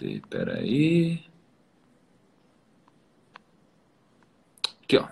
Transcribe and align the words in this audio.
Cadê? 0.00 0.22
Peraí. 0.30 1.20
Aqui, 4.82 4.96
ó. 4.96 5.06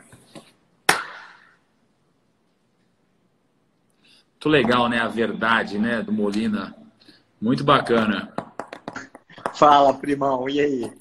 Muito 4.32 4.48
legal, 4.48 4.88
né? 4.88 4.98
A 4.98 5.08
verdade, 5.08 5.78
né? 5.78 6.02
Do 6.02 6.10
Molina. 6.10 6.74
Muito 7.40 7.62
bacana. 7.62 8.32
Fala, 9.54 9.92
primão. 9.92 10.48
E 10.48 10.60
aí? 10.60 10.92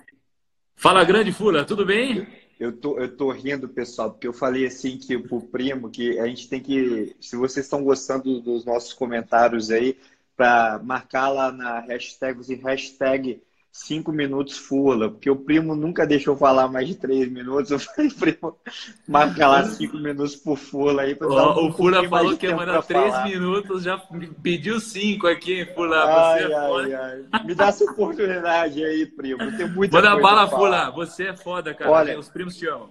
Fala, 0.76 1.06
grande 1.06 1.32
Fula. 1.32 1.64
Tudo 1.64 1.86
bem? 1.86 2.28
Eu 2.60 2.76
tô, 2.76 2.98
eu 2.98 3.16
tô 3.16 3.32
rindo, 3.32 3.70
pessoal, 3.70 4.12
porque 4.12 4.28
eu 4.28 4.34
falei 4.34 4.66
assim 4.66 4.98
que 4.98 5.18
pro 5.18 5.40
primo 5.42 5.92
que 5.92 6.20
a 6.20 6.26
gente 6.26 6.50
tem 6.50 6.60
que, 6.60 7.16
se 7.22 7.36
vocês 7.36 7.68
estão 7.68 7.84
gostando 7.84 8.42
dos 8.42 8.66
nossos 8.66 8.94
comentários 8.94 9.70
aí, 9.70 9.96
para 10.36 10.80
marcar 10.84 11.30
lá 11.30 11.52
na 11.52 11.80
hashtag, 11.82 12.40
use 12.40 12.56
hashtag 12.56 13.42
5 13.78 14.12
minutos 14.12 14.58
fula, 14.58 15.08
porque 15.08 15.30
o 15.30 15.36
primo 15.36 15.76
nunca 15.76 16.06
deixou 16.06 16.36
falar 16.36 16.68
mais 16.68 16.88
de 16.88 16.96
3 16.96 17.32
minutos. 17.32 17.70
Eu 17.72 17.80
falei, 17.80 18.10
primo, 18.12 18.58
marca 19.08 19.48
lá 19.48 19.64
5 19.64 19.98
minutos 19.98 20.36
por 20.36 20.58
fula 20.58 21.04
aí. 21.04 21.16
Um 21.22 21.68
o 21.68 21.72
Fula 21.72 22.10
falou 22.10 22.36
que 22.36 22.48
ia 22.48 22.56
mandar 22.56 22.82
3 22.82 23.26
minutos, 23.26 23.84
já 23.84 23.96
pediu 24.42 24.80
5 24.80 25.28
aqui, 25.28 25.64
Fula. 25.76 26.04
Ai, 26.06 26.40
você 26.40 26.52
é 26.52 26.56
ai, 26.58 26.94
ai. 27.32 27.44
Me 27.46 27.54
dá 27.54 27.68
essa 27.68 27.84
oportunidade 27.84 28.84
aí, 28.84 29.06
primo. 29.06 29.56
Tem 29.56 29.70
muita 29.70 30.02
Manda 30.02 30.20
bala, 30.20 30.48
Fula. 30.48 30.90
Você 30.92 31.26
é 31.28 31.38
foda, 31.38 31.72
cara. 31.76 31.92
Olha, 31.92 32.18
Os 32.18 32.30
primos 32.30 32.58
te 32.58 32.68
amam. 32.68 32.90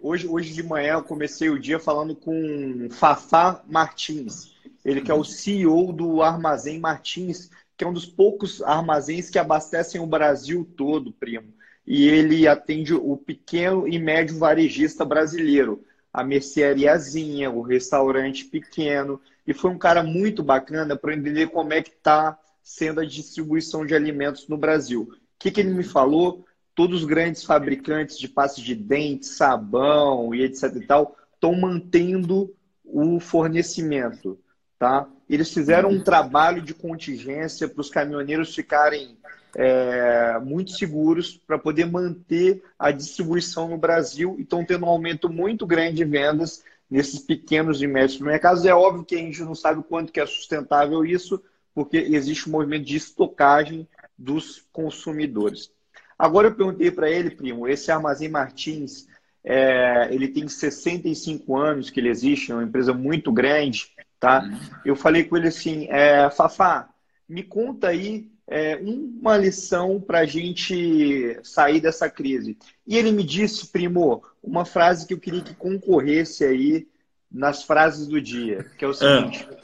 Hoje, 0.00 0.26
hoje 0.26 0.54
de 0.54 0.62
manhã 0.62 0.94
eu 0.94 1.02
comecei 1.02 1.50
o 1.50 1.58
dia 1.58 1.78
falando 1.78 2.16
com 2.16 2.88
Fafá 2.90 3.62
Martins. 3.68 4.50
Ele 4.82 5.02
que 5.02 5.10
é 5.10 5.14
o 5.14 5.22
CEO 5.22 5.92
do 5.92 6.22
Armazém 6.22 6.80
Martins 6.80 7.50
que 7.82 7.84
é 7.84 7.88
um 7.88 7.92
dos 7.92 8.06
poucos 8.06 8.62
armazéns 8.62 9.28
que 9.28 9.40
abastecem 9.40 10.00
o 10.00 10.06
Brasil 10.06 10.64
todo, 10.76 11.12
primo. 11.12 11.52
E 11.84 12.06
ele 12.06 12.46
atende 12.46 12.94
o 12.94 13.16
pequeno 13.16 13.88
e 13.88 13.98
médio 13.98 14.38
varejista 14.38 15.04
brasileiro, 15.04 15.84
a 16.12 16.22
merceariazinha, 16.22 17.50
o 17.50 17.60
restaurante 17.60 18.44
pequeno. 18.44 19.20
E 19.44 19.52
foi 19.52 19.72
um 19.72 19.78
cara 19.78 20.00
muito 20.04 20.44
bacana 20.44 20.94
para 20.96 21.12
entender 21.12 21.48
como 21.48 21.72
é 21.72 21.82
que 21.82 21.90
está 21.90 22.38
sendo 22.62 23.00
a 23.00 23.04
distribuição 23.04 23.84
de 23.84 23.96
alimentos 23.96 24.46
no 24.46 24.56
Brasil. 24.56 25.08
O 25.10 25.16
que, 25.40 25.50
que 25.50 25.58
ele 25.58 25.74
me 25.74 25.82
falou? 25.82 26.46
Todos 26.72 27.00
os 27.00 27.04
grandes 27.04 27.42
fabricantes 27.42 28.16
de 28.16 28.28
pasta 28.28 28.62
de 28.62 28.76
dente, 28.76 29.26
sabão 29.26 30.32
e 30.32 30.42
etc 30.44 30.76
e 30.76 30.86
tal 30.86 31.16
estão 31.34 31.56
mantendo 31.56 32.54
o 32.84 33.18
fornecimento, 33.18 34.38
tá? 34.82 35.06
Eles 35.30 35.54
fizeram 35.54 35.90
um 35.90 36.02
trabalho 36.02 36.60
de 36.60 36.74
contingência 36.74 37.68
para 37.68 37.80
os 37.80 37.88
caminhoneiros 37.88 38.52
ficarem 38.52 39.16
é, 39.54 40.40
muito 40.40 40.72
seguros 40.72 41.40
para 41.46 41.56
poder 41.56 41.86
manter 41.86 42.64
a 42.76 42.90
distribuição 42.90 43.68
no 43.68 43.78
Brasil 43.78 44.34
e 44.40 44.42
estão 44.42 44.64
tendo 44.64 44.84
um 44.84 44.88
aumento 44.88 45.28
muito 45.28 45.64
grande 45.68 45.98
de 45.98 46.04
vendas 46.04 46.64
nesses 46.90 47.20
pequenos 47.20 47.80
e 47.80 47.86
médios 47.86 48.18
mercados. 48.18 48.66
É 48.66 48.74
óbvio 48.74 49.04
que 49.04 49.14
a 49.14 49.18
gente 49.18 49.40
não 49.42 49.54
sabe 49.54 49.84
quanto 49.84 50.12
que 50.12 50.18
é 50.18 50.26
sustentável 50.26 51.04
isso, 51.04 51.40
porque 51.72 51.98
existe 51.98 52.48
um 52.48 52.52
movimento 52.52 52.84
de 52.84 52.96
estocagem 52.96 53.86
dos 54.18 54.66
consumidores. 54.72 55.70
Agora 56.18 56.48
eu 56.48 56.56
perguntei 56.56 56.90
para 56.90 57.08
ele, 57.08 57.30
primo, 57.30 57.68
esse 57.68 57.92
Armazém 57.92 58.28
Martins, 58.28 59.06
é, 59.44 60.08
ele 60.10 60.26
tem 60.26 60.48
65 60.48 61.56
anos 61.56 61.88
que 61.88 62.00
ele 62.00 62.08
existe, 62.08 62.50
é 62.50 62.54
uma 62.56 62.64
empresa 62.64 62.92
muito 62.92 63.30
grande, 63.30 63.92
Tá? 64.22 64.44
Uhum. 64.44 64.56
Eu 64.84 64.94
falei 64.94 65.24
com 65.24 65.36
ele 65.36 65.48
assim, 65.48 65.88
é, 65.90 66.30
Fafá, 66.30 66.88
me 67.28 67.42
conta 67.42 67.88
aí 67.88 68.30
é, 68.46 68.76
uma 68.76 69.36
lição 69.36 70.00
para 70.00 70.20
a 70.20 70.24
gente 70.24 71.36
sair 71.42 71.80
dessa 71.80 72.08
crise. 72.08 72.56
E 72.86 72.96
ele 72.96 73.10
me 73.10 73.24
disse, 73.24 73.66
primo, 73.66 74.22
uma 74.40 74.64
frase 74.64 75.08
que 75.08 75.12
eu 75.12 75.18
queria 75.18 75.42
que 75.42 75.56
concorresse 75.56 76.44
aí 76.44 76.86
nas 77.28 77.64
frases 77.64 78.06
do 78.06 78.20
dia, 78.20 78.64
que 78.78 78.84
é 78.84 78.88
o 78.88 78.94
seguinte: 78.94 79.44
é. 79.50 79.56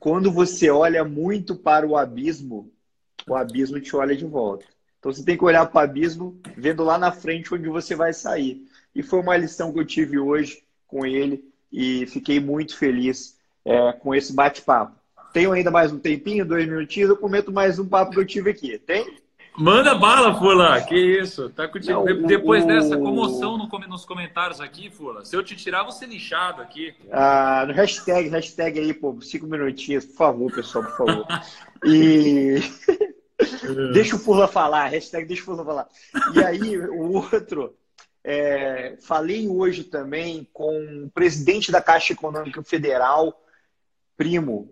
quando 0.00 0.32
você 0.32 0.70
olha 0.70 1.04
muito 1.04 1.54
para 1.54 1.86
o 1.86 1.94
abismo, 1.94 2.72
o 3.28 3.34
abismo 3.34 3.78
te 3.78 3.94
olha 3.94 4.16
de 4.16 4.24
volta. 4.24 4.64
Então 4.98 5.12
você 5.12 5.22
tem 5.22 5.36
que 5.36 5.44
olhar 5.44 5.66
para 5.66 5.82
o 5.82 5.84
abismo, 5.84 6.40
vendo 6.56 6.82
lá 6.82 6.96
na 6.96 7.12
frente 7.12 7.52
onde 7.52 7.68
você 7.68 7.94
vai 7.94 8.14
sair. 8.14 8.66
E 8.94 9.02
foi 9.02 9.20
uma 9.20 9.36
lição 9.36 9.74
que 9.74 9.78
eu 9.78 9.84
tive 9.84 10.18
hoje 10.18 10.62
com 10.86 11.04
ele 11.04 11.44
e 11.70 12.06
fiquei 12.06 12.40
muito 12.40 12.78
feliz 12.78 13.35
é, 13.66 13.92
com 13.92 14.14
esse 14.14 14.32
bate-papo. 14.32 14.94
Tenho 15.32 15.52
ainda 15.52 15.70
mais 15.70 15.92
um 15.92 15.98
tempinho, 15.98 16.46
dois 16.46 16.66
minutinhos, 16.66 17.10
eu 17.10 17.16
comento 17.16 17.52
mais 17.52 17.78
um 17.78 17.86
papo 17.86 18.12
que 18.12 18.20
eu 18.20 18.24
tive 18.24 18.50
aqui. 18.50 18.78
Tem? 18.78 19.18
Manda 19.58 19.94
bala, 19.94 20.38
Fula. 20.38 20.80
Que 20.82 20.94
isso? 20.94 21.48
Tá 21.50 21.66
contigo. 21.66 22.04
Não, 22.04 22.26
Depois 22.26 22.62
o... 22.64 22.66
dessa 22.66 22.96
comoção 22.96 23.58
nos 23.58 24.04
comentários 24.04 24.60
aqui, 24.60 24.90
Fula, 24.90 25.24
se 25.24 25.34
eu 25.34 25.42
te 25.42 25.56
tirar, 25.56 25.82
você 25.82 26.06
lixado 26.06 26.62
aqui. 26.62 26.94
Ah, 27.10 27.64
no 27.66 27.72
hashtag, 27.72 28.28
hashtag 28.28 28.78
aí, 28.78 28.94
pô, 28.94 29.18
cinco 29.20 29.46
minutinhos, 29.46 30.04
por 30.04 30.16
favor, 30.16 30.52
pessoal, 30.52 30.84
por 30.84 30.96
favor. 30.96 31.26
E. 31.84 32.56
deixa 33.92 34.16
o 34.16 34.18
Fula 34.18 34.46
falar, 34.46 34.88
hashtag 34.88 35.26
deixa 35.26 35.42
o 35.42 35.46
Fula 35.46 35.64
falar. 35.64 35.88
E 36.34 36.44
aí, 36.44 36.78
o 36.78 37.12
outro. 37.12 37.74
É, 38.28 38.96
falei 39.02 39.48
hoje 39.48 39.84
também 39.84 40.48
com 40.52 41.04
o 41.04 41.10
presidente 41.10 41.70
da 41.70 41.80
Caixa 41.80 42.12
Econômica 42.12 42.60
Federal, 42.60 43.40
Primo, 44.16 44.70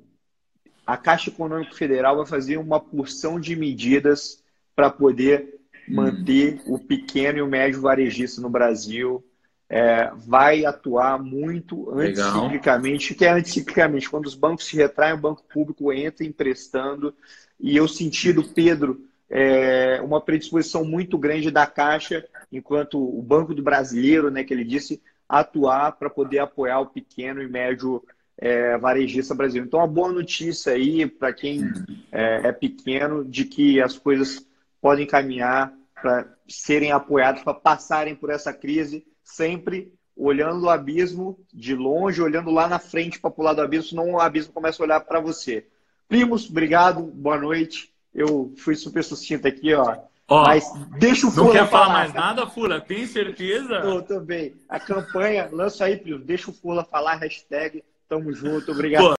a 0.86 0.96
Caixa 0.96 1.30
Econômica 1.30 1.74
Federal 1.74 2.16
vai 2.16 2.26
fazer 2.26 2.56
uma 2.56 2.80
porção 2.80 3.40
de 3.40 3.56
medidas 3.56 4.42
para 4.74 4.90
poder 4.90 5.60
manter 5.88 6.60
hum. 6.66 6.74
o 6.74 6.78
pequeno 6.78 7.38
e 7.38 7.42
o 7.42 7.48
médio 7.48 7.80
varejista 7.80 8.40
no 8.40 8.50
Brasil. 8.50 9.24
É, 9.68 10.10
vai 10.14 10.64
atuar 10.64 11.18
muito 11.22 11.90
anticiclicamente. 11.90 13.14
Que 13.14 13.24
é 13.24 13.30
anticiclicamente? 13.30 14.10
Quando 14.10 14.26
os 14.26 14.34
bancos 14.34 14.66
se 14.66 14.76
retraem, 14.76 15.14
o 15.14 15.20
banco 15.20 15.42
público 15.52 15.92
entra 15.92 16.24
emprestando. 16.24 17.14
E 17.58 17.76
eu 17.76 17.88
senti 17.88 18.32
do 18.32 18.44
Pedro 18.44 19.04
é, 19.28 20.00
uma 20.02 20.20
predisposição 20.20 20.84
muito 20.84 21.16
grande 21.16 21.50
da 21.50 21.66
Caixa, 21.66 22.24
enquanto 22.52 22.98
o 22.98 23.22
Banco 23.22 23.54
do 23.54 23.62
Brasileiro, 23.62 24.30
né, 24.30 24.44
que 24.44 24.52
ele 24.52 24.64
disse, 24.64 25.02
atuar 25.28 25.92
para 25.92 26.10
poder 26.10 26.38
apoiar 26.38 26.80
o 26.80 26.86
pequeno 26.86 27.42
e 27.42 27.48
médio 27.48 28.02
é, 28.38 28.76
varejista 28.78 29.34
brasileiro. 29.34 29.66
Então, 29.66 29.80
uma 29.80 29.86
boa 29.86 30.12
notícia 30.12 30.72
aí 30.72 31.06
para 31.06 31.32
quem 31.32 31.62
é, 32.10 32.48
é, 32.48 32.52
pequeno 32.52 33.24
de 33.24 33.44
que 33.44 33.80
as 33.80 33.98
coisas 33.98 34.46
podem 34.80 35.06
caminhar 35.06 35.72
para 35.94 36.28
serem 36.48 36.92
apoiados, 36.92 37.42
para 37.42 37.54
passarem 37.54 38.14
por 38.14 38.30
essa 38.30 38.52
crise, 38.52 39.06
sempre 39.22 39.92
olhando 40.16 40.64
o 40.64 40.70
abismo 40.70 41.38
de 41.52 41.74
longe, 41.74 42.22
olhando 42.22 42.50
lá 42.50 42.68
na 42.68 42.78
frente 42.78 43.18
para 43.18 43.30
pular 43.30 43.54
do 43.54 43.62
abismo, 43.62 43.90
senão 43.90 44.12
o 44.12 44.20
abismo 44.20 44.52
começa 44.52 44.82
a 44.82 44.84
olhar 44.84 45.00
para 45.00 45.20
você. 45.20 45.66
Primos, 46.06 46.48
obrigado, 46.48 47.02
boa 47.02 47.38
noite. 47.38 47.92
Eu 48.14 48.52
fui 48.58 48.76
super 48.76 49.02
sucinto 49.02 49.48
aqui, 49.48 49.74
ó. 49.74 49.96
Ó, 50.28 50.44
Mas 50.44 50.64
deixa 50.98 51.26
o 51.26 51.30
Fula 51.30 51.46
Não 51.46 51.52
quer 51.52 51.68
falar, 51.68 51.86
falar 51.86 51.98
mais 51.98 52.14
nada, 52.14 52.46
Fula? 52.46 52.80
Tem 52.80 53.06
certeza? 53.06 53.80
Tô 53.80 54.02
também. 54.02 54.54
A 54.68 54.78
campanha, 54.78 55.48
lança 55.52 55.84
aí, 55.84 55.96
Primo. 55.96 56.18
Deixa 56.18 56.50
o 56.50 56.54
Fula 56.54 56.84
falar, 56.84 57.16
hashtag 57.16 57.82
Tamo 58.14 58.32
junto, 58.32 58.70
obrigado. 58.70 59.02
Pô, 59.02 59.12